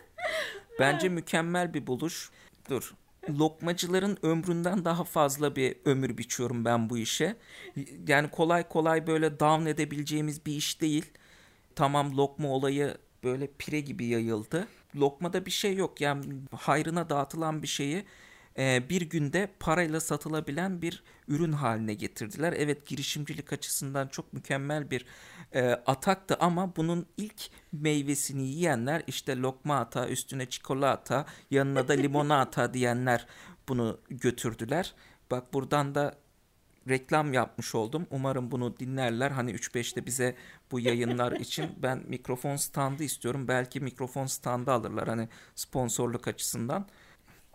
[0.80, 2.30] Bence mükemmel bir buluş.
[2.70, 2.94] Dur.
[3.30, 7.36] Lokmacıların ömründen daha fazla bir ömür biçiyorum ben bu işe.
[8.08, 11.06] Yani kolay kolay böyle down edebileceğimiz bir iş değil.
[11.74, 14.68] Tamam lokma olayı böyle pire gibi yayıldı.
[14.96, 16.00] Lokmada bir şey yok.
[16.00, 16.24] Yani
[16.56, 18.04] hayrına dağıtılan bir şeyi
[18.58, 22.54] e, bir günde parayla satılabilen bir ürün haline getirdiler.
[22.56, 25.06] Evet girişimcilik açısından çok mükemmel bir
[25.52, 32.74] e, ataktı ama bunun ilk meyvesini yiyenler işte lokma ata, üstüne çikolata, yanına da limonata
[32.74, 33.26] diyenler
[33.68, 34.94] bunu götürdüler.
[35.30, 36.18] Bak buradan da
[36.88, 38.06] reklam yapmış oldum.
[38.10, 39.30] Umarım bunu dinlerler.
[39.30, 40.36] Hani 3-5'te bize
[40.70, 43.48] bu yayınlar için ben mikrofon standı istiyorum.
[43.48, 46.86] Belki mikrofon standı alırlar hani sponsorluk açısından.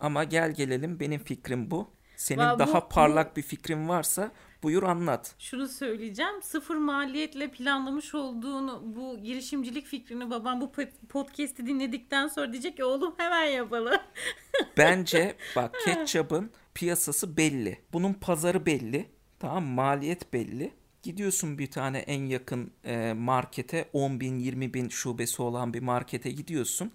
[0.02, 1.90] Ama gel gelelim benim fikrim bu.
[2.16, 4.30] Senin Va- bu- daha parlak bir fikrin varsa
[4.62, 5.34] buyur anlat.
[5.38, 6.42] Şunu söyleyeceğim.
[6.42, 12.84] Sıfır maliyetle planlamış olduğunu bu girişimcilik fikrini babam bu pod- podcast'i dinledikten sonra diyecek ki
[12.84, 14.00] oğlum hemen yapalım.
[14.78, 17.78] Bence bak ketçapın piyasası belli.
[17.92, 19.06] Bunun pazarı belli.
[19.38, 20.72] Tamam maliyet belli.
[21.02, 26.30] Gidiyorsun bir tane en yakın e, markete 10 bin 20 bin şubesi olan bir markete
[26.30, 26.92] gidiyorsun.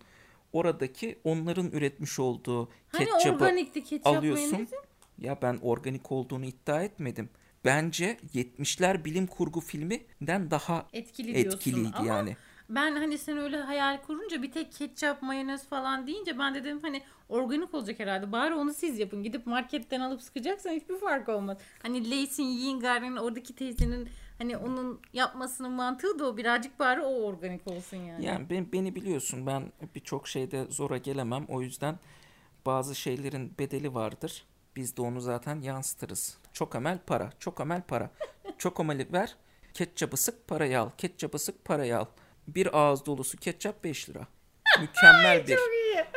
[0.53, 4.49] Oradaki onların üretmiş olduğu Hani organikti ketçap alıyorsun.
[4.51, 4.75] mayonezi?
[5.17, 7.29] Ya ben organik olduğunu iddia etmedim.
[7.65, 12.37] Bence 70'ler bilim kurgu filminden daha Etkili diyorsun etkiliydi ama yani.
[12.69, 16.79] ben hani sen öyle hayal kurunca bir tek ketçap mayonez falan deyince ben de dedim
[16.81, 18.31] hani organik olacak herhalde.
[18.31, 19.23] Bari onu siz yapın.
[19.23, 21.57] Gidip marketten alıp sıkacaksan hiçbir fark olmaz.
[21.81, 27.23] Hani Lay's'in yiyin garenin oradaki teyzenin hani onun yapmasının mantığı da o birazcık bari o
[27.23, 28.25] organik olsun yani.
[28.25, 31.45] Yani ben, beni biliyorsun ben birçok şeyde zora gelemem.
[31.49, 31.99] O yüzden
[32.65, 34.45] bazı şeylerin bedeli vardır.
[34.75, 36.37] Biz de onu zaten yansıtırız.
[36.53, 38.09] Çok amel para, çok amel para.
[38.57, 39.35] Çok ameli ver,
[39.73, 40.89] ketçapı sık parayı al.
[40.97, 42.05] Ketçapı sık parayı al.
[42.47, 44.27] Bir ağız dolusu ketçap 5 lira.
[44.79, 45.59] Mükemmel bir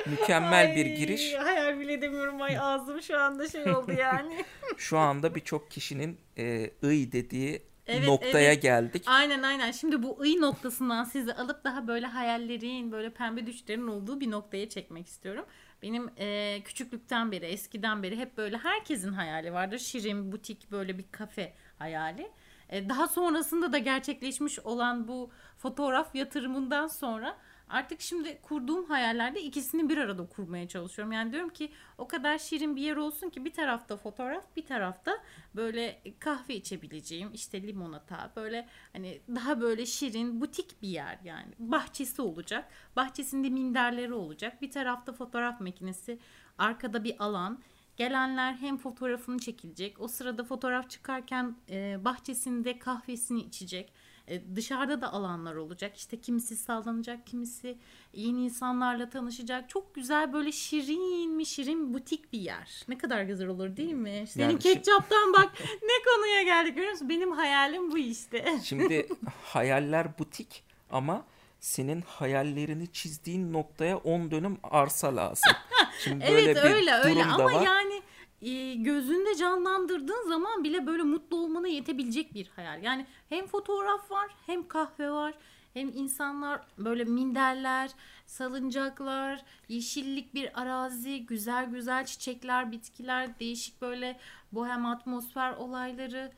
[0.07, 1.35] mükemmel bir Ay, giriş.
[1.35, 2.43] Hayal bile edemiyorum.
[2.43, 4.45] Ay ağzım şu anda şey oldu yani.
[4.77, 7.63] Şu anda birçok kişinin e, ıy dediği
[7.97, 8.63] Evet, noktaya evet.
[8.63, 9.03] geldik.
[9.07, 9.71] Aynen aynen.
[9.71, 14.69] Şimdi bu ıy noktasından sizi alıp daha böyle hayallerin, böyle pembe düşlerin olduğu bir noktaya
[14.69, 15.45] çekmek istiyorum.
[15.83, 19.79] Benim e, küçüklükten beri, eskiden beri hep böyle herkesin hayali vardır.
[19.79, 22.31] Şirin, butik böyle bir kafe hayali.
[22.69, 27.37] E, daha sonrasında da gerçekleşmiş olan bu fotoğraf yatırımından sonra
[27.71, 31.13] artık şimdi kurduğum hayallerde ikisini bir arada kurmaya çalışıyorum.
[31.13, 35.19] Yani diyorum ki o kadar şirin bir yer olsun ki bir tarafta fotoğraf, bir tarafta
[35.57, 41.53] böyle kahve içebileceğim, işte limonata, böyle hani daha böyle şirin, butik bir yer yani.
[41.59, 42.69] Bahçesi olacak.
[42.97, 44.63] Bahçesinde minderleri olacak.
[44.63, 46.19] Bir tarafta fotoğraf makinesi,
[46.59, 47.63] arkada bir alan.
[47.97, 50.01] Gelenler hem fotoğrafını çekilecek.
[50.01, 53.93] O sırada fotoğraf çıkarken e, bahçesinde kahvesini içecek.
[54.31, 55.97] E, dışarıda da alanlar olacak.
[55.97, 57.79] İşte kimisi sallanacak, kimisi
[58.13, 59.69] yeni insanlarla tanışacak.
[59.69, 62.85] Çok güzel böyle şirin mi şirin butik bir yer.
[62.89, 64.25] Ne kadar güzel olur değil mi?
[64.29, 67.09] Senin Yani ketçaptan bak ne konuya geldik görüyor musun?
[67.09, 68.59] Benim hayalim bu işte.
[68.65, 69.09] Şimdi
[69.45, 71.25] hayaller butik ama
[71.61, 75.53] senin hayallerini çizdiğin noktaya 10 dönüm arsa lazım.
[76.05, 77.63] Şimdi böyle evet bir öyle öyle durum da ama var.
[77.63, 78.03] yani
[78.43, 82.83] e, gözünde canlandırdığın zaman bile böyle mutlu olmana yetebilecek bir hayal.
[82.83, 85.35] Yani hem fotoğraf var hem kahve var
[85.75, 87.91] hem insanlar böyle minderler,
[88.27, 94.19] salıncaklar, yeşillik bir arazi, güzel güzel çiçekler, bitkiler, değişik böyle
[94.53, 96.33] bohem atmosfer olayları.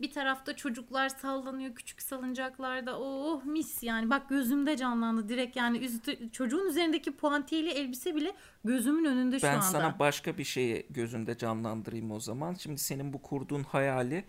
[0.00, 2.98] Bir tarafta çocuklar sallanıyor küçük salıncaklarda.
[3.00, 8.32] Oh mis yani bak gözümde canlandı direkt yani üstü, çocuğun üzerindeki puantiyeli elbise bile
[8.64, 9.62] gözümün önünde şu Ben anda.
[9.62, 12.54] sana başka bir şeyi gözünde canlandırayım o zaman.
[12.54, 14.24] Şimdi senin bu kurduğun hayali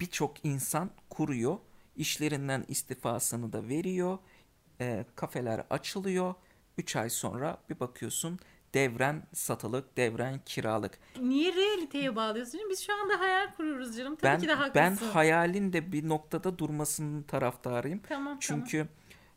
[0.00, 1.58] birçok insan kuruyor.
[1.96, 4.18] İşlerinden istifasını da veriyor.
[4.80, 6.34] E, kafeler açılıyor.
[6.78, 8.38] 3 ay sonra bir bakıyorsun
[8.74, 10.98] devren satılık, devren kiralık.
[11.20, 12.60] Niye realiteye bağlıyorsun?
[12.70, 14.16] Biz şu anda hayal kuruyoruz canım.
[14.16, 14.74] Tabii Ben ki de haklısın.
[15.06, 18.00] ben hayalin de bir noktada durmasının taraftarıyım.
[18.08, 18.88] Tamam, Çünkü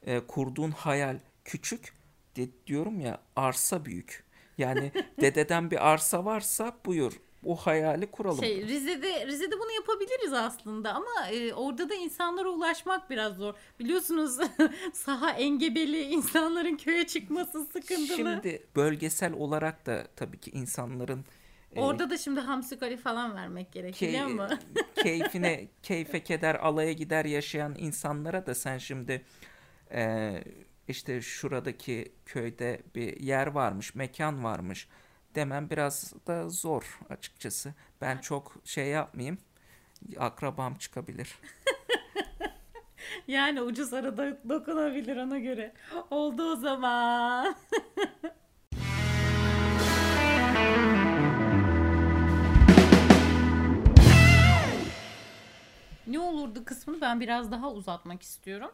[0.06, 1.94] e, kurduğun hayal küçük
[2.36, 4.24] de, diyorum ya arsa büyük.
[4.58, 7.14] Yani dededen bir arsa varsa buyur
[7.46, 8.40] o hayali kuralım.
[8.40, 13.54] Şey Rize'de Rize'de bunu yapabiliriz aslında ama e, orada da insanlara ulaşmak biraz zor.
[13.80, 14.38] Biliyorsunuz
[14.94, 18.08] saha engebeli insanların köye çıkması sıkıntılı.
[18.18, 21.26] Şimdi bölgesel olarak da tabii ki insanların
[21.76, 24.60] e, Orada da şimdi hamsi kali falan vermek gerek key- biliyor musun?
[24.96, 29.26] keyfine keyfe keder alaya gider yaşayan insanlara da sen şimdi
[29.92, 30.34] e,
[30.88, 34.88] işte şuradaki köyde bir yer varmış, mekan varmış
[35.36, 37.74] demem biraz da zor açıkçası.
[38.02, 39.38] Ben çok şey yapmayayım.
[40.20, 41.36] Akrabam çıkabilir.
[43.28, 45.74] Yani ucuz arada dokunabilir ona göre.
[46.10, 47.56] Oldu o zaman.
[56.08, 58.72] ne olurdu kısmını ben biraz daha uzatmak istiyorum.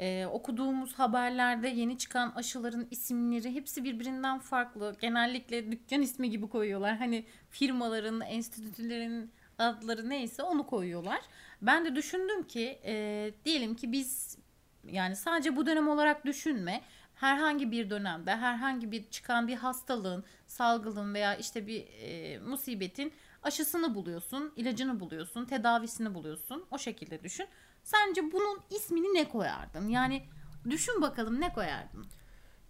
[0.00, 4.96] Ee, okuduğumuz haberlerde yeni çıkan aşıların isimleri hepsi birbirinden farklı.
[5.00, 6.96] Genellikle dükkan ismi gibi koyuyorlar.
[6.96, 11.20] Hani firmaların, enstitülerin adları neyse onu koyuyorlar.
[11.62, 14.38] Ben de düşündüm ki e, diyelim ki biz
[14.88, 16.80] yani sadece bu dönem olarak düşünme.
[17.14, 23.94] Herhangi bir dönemde herhangi bir çıkan bir hastalığın, salgının veya işte bir e, musibetin aşısını
[23.94, 26.64] buluyorsun, ilacını buluyorsun, tedavisini buluyorsun.
[26.70, 27.46] O şekilde düşün.
[27.82, 29.88] Sence bunun ismini ne koyardın?
[29.88, 30.26] Yani
[30.70, 32.06] düşün bakalım ne koyardın?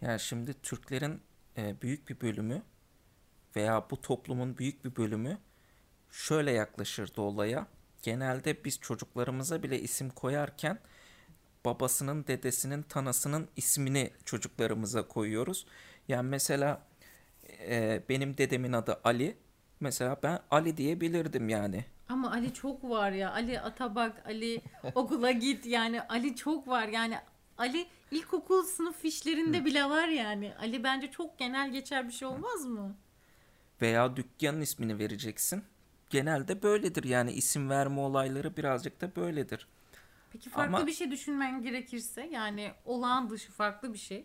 [0.00, 1.22] Yani şimdi Türklerin
[1.56, 2.62] e, büyük bir bölümü
[3.56, 5.38] veya bu toplumun büyük bir bölümü
[6.10, 7.66] şöyle yaklaşırdı olaya.
[8.02, 10.78] Genelde biz çocuklarımıza bile isim koyarken
[11.64, 15.66] babasının, dedesinin, tanasının ismini çocuklarımıza koyuyoruz.
[16.08, 16.86] Yani mesela
[17.68, 19.36] e, benim dedemin adı Ali.
[19.80, 21.84] Mesela ben Ali diyebilirdim yani.
[22.12, 23.32] Ama Ali çok var ya.
[23.32, 24.60] Ali Atabak, Ali
[24.94, 27.18] okula git yani Ali çok var yani.
[27.58, 30.54] Ali ilkokul sınıf fişlerinde bile var yani.
[30.60, 32.96] Ali bence çok genel geçer bir şey olmaz mı?
[33.82, 35.64] Veya dükkanın ismini vereceksin.
[36.10, 39.68] Genelde böyledir yani isim verme olayları birazcık da böyledir.
[40.32, 44.24] Peki farklı Ama- bir şey düşünmen gerekirse yani olağan dışı farklı bir şey.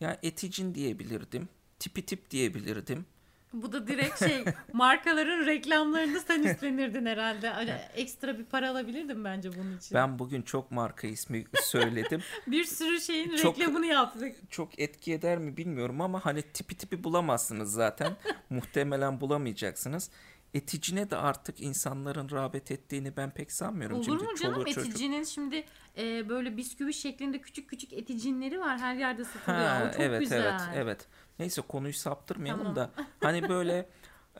[0.00, 1.48] Yani eticin diyebilirdim.
[1.78, 3.06] Tipi tip diyebilirdim.
[3.52, 7.48] Bu da direkt şey markaların reklamlarını sen üstlenirdin herhalde.
[7.48, 9.94] Hani ekstra bir para alabilirdim bence bunun için.
[9.94, 12.20] Ben bugün çok marka ismi söyledim.
[12.46, 14.36] Bir sürü şeyin Çok- reklamını yaptık.
[14.50, 18.12] çok etki eder mi bilmiyorum ama hani tipi tipi bulamazsınız zaten.
[18.50, 20.10] Muhtemelen bulamayacaksınız.
[20.54, 23.96] Eticine de artık insanların rağbet ettiğini ben pek sanmıyorum.
[23.96, 25.64] Olur Şimdi mu canım eticinin şimdi
[25.98, 29.62] e, böyle bisküvi şeklinde küçük küçük eticinleri var her yerde satılıyor.
[29.62, 30.42] Ha, o çok evet güzel.
[30.42, 31.06] evet evet.
[31.38, 32.76] Neyse konuyu saptırmayalım Tamam.
[32.76, 33.88] da hani böyle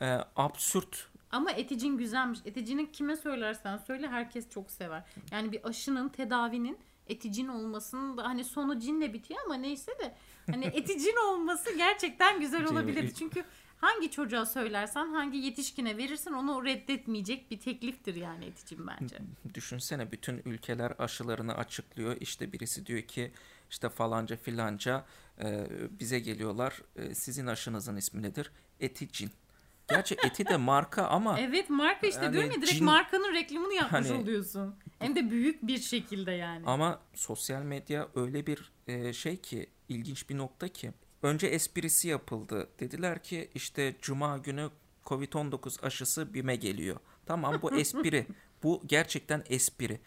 [0.01, 2.39] e, absürt Ama eticin güzelmiş.
[2.45, 5.03] Eticinin kime söylersen söyle herkes çok sever.
[5.31, 10.15] Yani bir aşının tedavinin eticin olmasının da hani sonu cinle bitiyor ama neyse de
[10.51, 13.13] hani eticin olması gerçekten güzel olabilir.
[13.19, 13.43] Çünkü
[13.79, 19.17] hangi çocuğa söylersen hangi yetişkine verirsen onu reddetmeyecek bir tekliftir yani eticin bence.
[19.53, 22.17] Düşünsene bütün ülkeler aşılarını açıklıyor.
[22.19, 23.31] İşte birisi diyor ki
[23.69, 25.05] işte falanca filanca
[25.43, 25.67] e,
[25.99, 26.81] bize geliyorlar.
[26.95, 28.51] E, sizin aşınızın ismi nedir?
[28.79, 29.31] Eticin.
[29.89, 33.73] Gerçi eti de marka ama Evet marka işte Yani diyorum ya direkt cin- markanın reklamını
[33.73, 34.75] yapmış Hani- oluyorsun.
[34.99, 36.63] Hem de büyük bir şekilde yani.
[36.65, 42.69] ama sosyal medya öyle bir e, şey ki ilginç bir nokta ki önce esprisi yapıldı.
[42.79, 44.69] Dediler ki işte cuma günü
[45.05, 46.97] Covid-19 aşısı BİM'e geliyor.
[47.25, 48.27] Tamam bu espri.
[48.63, 49.99] bu gerçekten espri.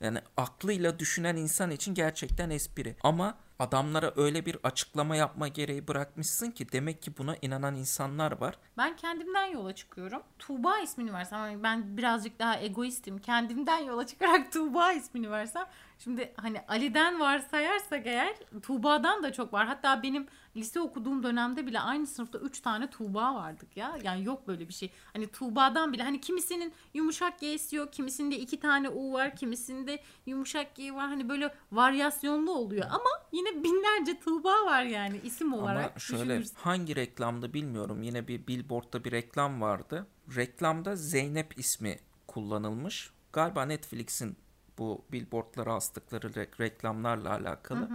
[0.00, 2.96] Yani aklıyla düşünen insan için gerçekten espri.
[3.02, 8.54] Ama adamlara öyle bir açıklama yapma gereği bırakmışsın ki demek ki buna inanan insanlar var.
[8.78, 10.22] Ben kendimden yola çıkıyorum.
[10.38, 13.18] Tuğba ismini versem hani ben birazcık daha egoistim.
[13.18, 15.66] Kendimden yola çıkarak Tuğba ismini versem
[15.98, 19.66] şimdi hani Ali'den varsayarsak eğer Tuğba'dan da çok var.
[19.66, 20.26] Hatta benim
[20.56, 23.98] lise okuduğum dönemde bile aynı sınıfta 3 tane Tuğba vardık ya.
[24.02, 24.90] Yani yok böyle bir şey.
[25.12, 30.74] Hani Tuğba'dan bile hani kimisinin yumuşak G'si yok, kimisinde iki tane U var, kimisinde yumuşak
[30.74, 31.08] G var.
[31.08, 35.90] Hani böyle varyasyonlu oluyor ama yine binlerce Tuğba var yani isim olarak.
[35.90, 36.56] Ama şöyle düşünürsen.
[36.60, 38.02] hangi reklamda bilmiyorum.
[38.02, 40.06] Yine bir billboardda bir reklam vardı.
[40.36, 43.10] Reklamda Zeynep ismi kullanılmış.
[43.32, 44.36] Galiba Netflix'in
[44.78, 47.88] bu billboardlara astıkları re- reklamlarla alakalı.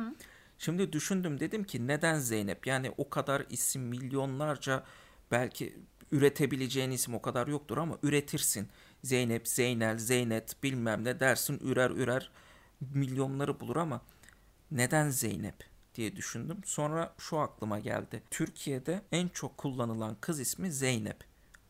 [0.60, 2.68] Şimdi düşündüm dedim ki neden Zeynep?
[2.68, 4.84] Yani o kadar isim milyonlarca
[5.32, 5.80] belki
[6.12, 8.70] üretebileceğin isim o kadar yoktur ama üretirsin.
[9.04, 12.32] Zeynep, Zeynel, Zeynet bilmem ne dersin ürer ürer
[12.82, 14.02] milyonları bulur ama
[14.72, 15.64] neden Zeynep
[15.96, 16.58] diye düşündüm.
[16.66, 18.24] Sonra şu aklıma geldi.
[18.32, 21.24] Türkiye'de en çok kullanılan kız ismi Zeynep.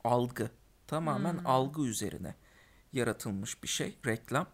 [0.04, 0.50] Algı.
[0.88, 2.36] Tamamen algı üzerine
[2.94, 3.98] yaratılmış bir şey.
[4.06, 4.48] Reklam.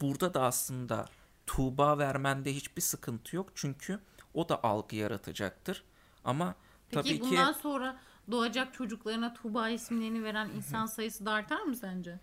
[0.00, 1.08] Burada da aslında
[1.52, 3.50] Tuğba vermende hiçbir sıkıntı yok.
[3.54, 4.00] Çünkü
[4.34, 5.84] o da algı yaratacaktır.
[6.24, 6.54] Ama
[6.90, 7.96] Peki tabii ki bundan sonra
[8.30, 12.18] doğacak çocuklarına Tuğba isimlerini veren insan sayısı da artar mı sence?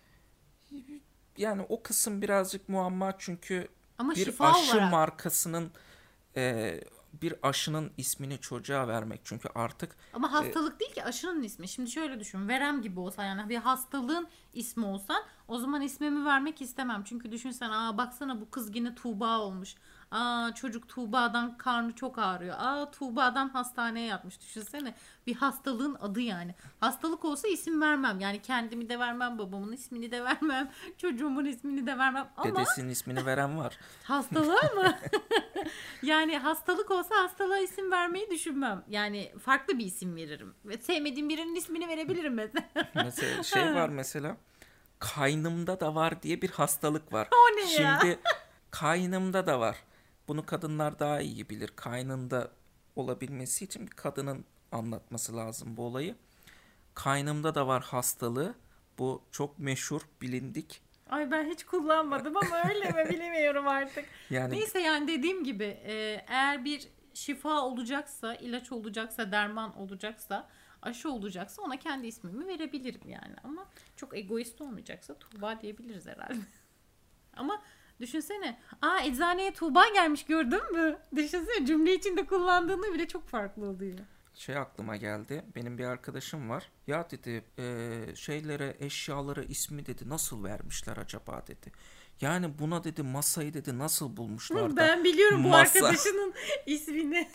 [1.36, 4.92] yani o kısım birazcık muamma çünkü Ama bir aşı olarak.
[4.92, 5.70] markasının
[6.36, 6.74] e,
[7.12, 11.68] bir aşının ismini çocuğa vermek çünkü artık Ama hastalık değil ki aşının ismi.
[11.68, 12.48] Şimdi şöyle düşün.
[12.48, 17.04] Verem gibi olsa yani bir hastalığın ismi olsan o zaman ismimi vermek istemem.
[17.04, 19.74] Çünkü düşünsen aa baksana bu kız yine Tuğba olmuş.
[20.10, 22.56] Aa çocuk Tuğba'dan karnı çok ağrıyor.
[22.58, 24.40] Aa Tuğba'dan hastaneye yatmış.
[24.40, 24.94] Düşünsene
[25.26, 26.54] bir hastalığın adı yani.
[26.80, 28.20] Hastalık olsa isim vermem.
[28.20, 32.28] Yani kendimi de vermem, babamın ismini de vermem, çocuğumun ismini de vermem.
[32.36, 33.78] Ama dedesinin ismini veren var.
[34.04, 34.98] Hastalığa mı?
[36.02, 38.84] yani hastalık olsa hastalığa isim vermeyi düşünmem.
[38.88, 40.54] Yani farklı bir isim veririm.
[40.64, 42.66] Ve sevmediğim birinin ismini verebilirim mesela.
[42.94, 44.36] Mesela şey var mesela
[44.98, 47.28] kaynımda da var diye bir hastalık var.
[47.32, 47.98] O ne ya?
[48.00, 48.18] Şimdi
[48.70, 49.76] kaynımda da var.
[50.28, 51.70] Bunu kadınlar daha iyi bilir.
[51.76, 52.50] Kaynında
[52.96, 56.16] olabilmesi için bir kadının anlatması lazım bu olayı.
[56.94, 58.54] Kaynımda da var hastalığı.
[58.98, 60.82] Bu çok meşhur, bilindik.
[61.10, 64.04] Ay ben hiç kullanmadım ama öyle mi bilemiyorum artık.
[64.30, 70.48] Yani Neyse yani dediğim gibi e, eğer bir şifa olacaksa, ilaç olacaksa, derman olacaksa,
[70.82, 73.34] aşı olacaksa ona kendi ismimi verebilirim yani.
[73.44, 76.34] Ama çok egoist olmayacaksa Tuğba diyebiliriz herhalde.
[77.36, 77.62] Ama
[78.00, 78.58] düşünsene.
[78.82, 80.98] Aa eczaneye Tuğba gelmiş gördün mü?
[81.16, 83.98] Düşünsene cümle içinde kullandığını bile çok farklı oluyor.
[84.34, 85.44] şey aklıma geldi.
[85.56, 86.70] Benim bir arkadaşım var.
[86.86, 91.72] Ya dedi e, şeylere eşyaları ismi dedi nasıl vermişler acaba dedi.
[92.20, 96.34] Yani buna dedi masayı dedi nasıl bulmuşlar da Ben biliyorum bu masa- arkadaşının
[96.66, 97.28] ismini.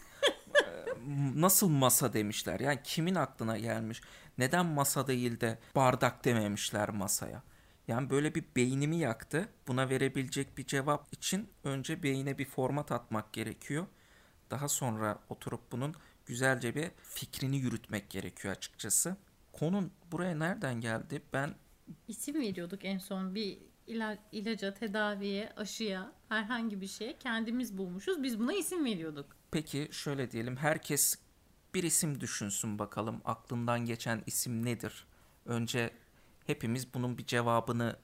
[1.35, 2.59] nasıl masa demişler.
[2.59, 4.01] Yani kimin aklına gelmiş?
[4.37, 7.43] Neden masa değil de bardak dememişler masaya?
[7.87, 9.49] Yani böyle bir beynimi yaktı.
[9.67, 13.85] Buna verebilecek bir cevap için önce beyine bir format atmak gerekiyor.
[14.51, 15.95] Daha sonra oturup bunun
[16.25, 19.17] güzelce bir fikrini yürütmek gerekiyor açıkçası.
[19.53, 21.21] Konun buraya nereden geldi?
[21.33, 21.55] Ben
[22.07, 28.23] İsim veriyorduk en son bir ila- ilaca, tedaviye, aşıya, herhangi bir şeye kendimiz bulmuşuz.
[28.23, 29.25] Biz buna isim veriyorduk.
[29.51, 31.17] peki şöyle diyelim herkes
[31.73, 35.07] bir isim düşünsün bakalım aklından geçen isim nedir?
[35.45, 35.91] Önce
[36.45, 37.95] hepimiz bunun bir cevabını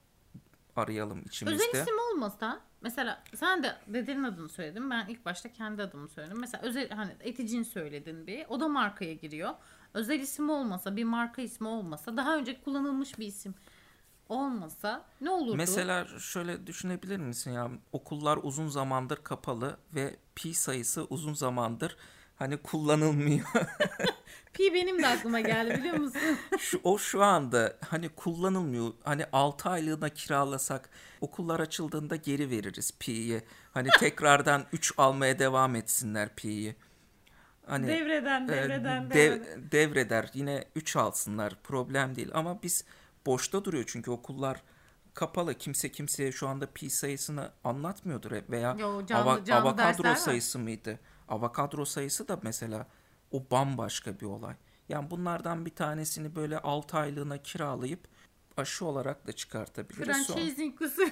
[0.76, 1.64] arayalım içimizde.
[1.70, 4.90] Özel isim olmasa mesela sen de dedenin adını söyledin.
[4.90, 6.40] Ben ilk başta kendi adımı söyledim.
[6.40, 8.46] Mesela özel hani eticin söyledin bir.
[8.50, 9.54] O da markaya giriyor.
[9.94, 13.56] Özel isim olmasa, bir marka ismi olmasa, daha önce kullanılmış bir isim
[14.30, 15.58] olmasa ne olurdu?
[15.58, 21.98] Mesela şöyle düşünebilir misin ya okullar uzun zamandır kapalı ve pi sayısı uzun zamandır
[22.36, 23.48] hani kullanılmıyor.
[24.54, 26.22] Pi benim de aklıma geldi biliyor musun?
[26.60, 28.94] şu o şu anda hani kullanılmıyor.
[29.04, 30.90] Hani 6 aylığına kiralasak
[31.22, 33.42] okullar açıldığında geri veririz pi'yi.
[33.74, 36.76] Hani tekrardan 3 almaya devam etsinler pi'yi.
[37.66, 39.72] Hani devreden, e, devreden, dev- devreden.
[39.72, 42.84] devreder yine 3 alsınlar problem değil ama biz
[43.26, 44.62] boşta duruyor çünkü okullar
[45.14, 50.16] kapalı kimse kimseye şu anda pi sayısını anlatmıyordur veya Yo, canlı- canlı var.
[50.16, 51.00] sayısı mıydı?
[51.28, 52.88] Avokadro sayısı da mesela
[53.32, 54.56] o bambaşka bir olay.
[54.90, 58.08] Yani bunlardan bir tanesini böyle 6 aylığına kiralayıp
[58.58, 60.28] aşı olarak da çıkartabiliriz.
[60.28, 61.12] Franchising usulü.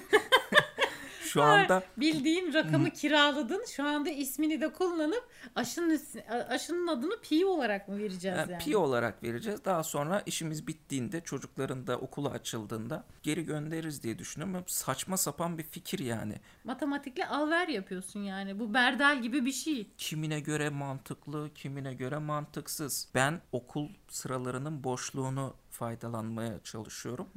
[1.32, 3.64] Şu anda Bildiğin rakamı kiraladın.
[3.76, 6.00] Şu anda ismini de kullanıp aşının
[6.48, 8.64] aşının adını pi olarak mı vereceğiz Yani yani?
[8.64, 9.64] pi olarak vereceğiz.
[9.64, 14.64] Daha sonra işimiz bittiğinde çocukların da okulu açıldığında geri göndeririz diye düşünüyorum.
[14.66, 16.34] Saçma sapan bir fikir yani.
[16.64, 18.58] Matematikle alver yapıyorsun yani.
[18.58, 19.86] Bu berdel gibi bir şey.
[19.98, 23.08] Kimine göre mantıklı, kimine göre mantıksız.
[23.14, 27.28] Ben okul sıralarının boşluğunu faydalanmaya çalışıyorum.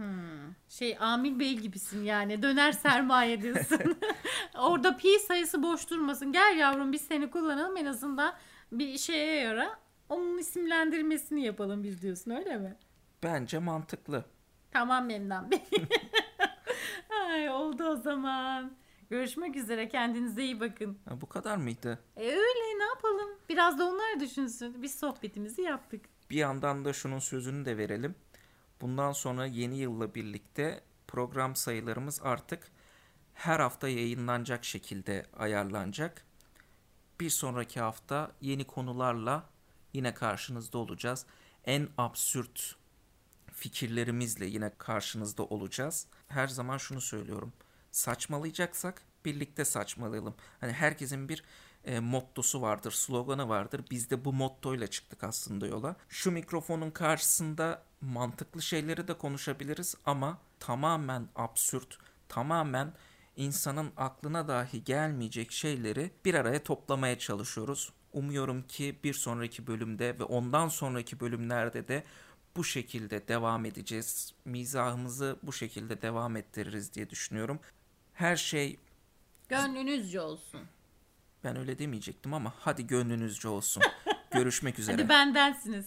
[0.69, 2.41] Şey Amil Bey gibisin yani.
[2.41, 3.97] Döner sermaye diyorsun.
[4.57, 6.31] Orada pi sayısı boş durmasın.
[6.31, 8.33] Gel yavrum biz seni kullanalım en azından
[8.71, 9.79] bir şeye yara.
[10.09, 12.75] Onun isimlendirmesini yapalım biz diyorsun öyle mi?
[13.23, 14.25] Bence mantıklı.
[14.71, 15.63] Tamam Memnun Bey.
[17.27, 18.71] Ay, oldu o zaman.
[19.09, 19.89] Görüşmek üzere.
[19.89, 20.97] Kendinize iyi bakın.
[21.09, 21.99] Ha, bu kadar mıydı?
[22.17, 23.29] E öyle ne yapalım?
[23.49, 24.81] Biraz da onlar düşünsün.
[24.81, 26.05] Biz sohbetimizi yaptık.
[26.29, 28.15] Bir yandan da şunun sözünü de verelim.
[28.81, 32.71] Bundan sonra yeni yılla birlikte program sayılarımız artık
[33.33, 36.25] her hafta yayınlanacak şekilde ayarlanacak.
[37.19, 39.49] Bir sonraki hafta yeni konularla
[39.93, 41.25] yine karşınızda olacağız.
[41.65, 42.75] En absürt
[43.51, 46.07] fikirlerimizle yine karşınızda olacağız.
[46.27, 47.53] Her zaman şunu söylüyorum.
[47.91, 50.35] Saçmalayacaksak birlikte saçmalayalım.
[50.59, 51.43] Hani herkesin bir
[51.85, 53.81] e, mottosu vardır, sloganı vardır.
[53.91, 55.95] Biz de bu mottoyla çıktık aslında yola.
[56.09, 61.97] Şu mikrofonun karşısında mantıklı şeyleri de konuşabiliriz ama tamamen absürt,
[62.29, 62.93] tamamen
[63.35, 67.93] insanın aklına dahi gelmeyecek şeyleri bir araya toplamaya çalışıyoruz.
[68.13, 72.03] Umuyorum ki bir sonraki bölümde ve ondan sonraki bölümlerde de
[72.55, 74.33] bu şekilde devam edeceğiz.
[74.45, 77.59] Mizahımızı bu şekilde devam ettiririz diye düşünüyorum.
[78.13, 78.79] Her şey
[79.49, 80.61] Gönlünüzce olsun.
[81.43, 83.83] Ben öyle demeyecektim ama hadi gönlünüzce olsun.
[84.31, 84.95] Görüşmek üzere.
[84.95, 85.85] Hadi bendensiniz.